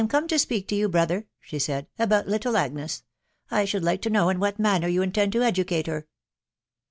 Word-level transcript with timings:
come 0.09 0.27
to 0.27 0.39
speak 0.39 0.67
to 0.67 0.73
yoiv 0.73 0.89
brother*!* 0.89 1.27
she 1.39 1.59
said, 1.59 1.85
"atasfc: 1.99 2.25
little 2.25 2.57
Agnes, 2.57 3.03
L 3.51 3.67
should 3.67 3.83
like, 3.83 4.01
to 4.01 4.09
know 4.09 4.29
in 4.29 4.39
;whalr. 4.39 4.57
manner 4.57 4.87
yoniin»». 4.89 5.13
tend 5.13 5.31
to 5.31 5.43
educate 5.43 5.85
her 5.85 6.07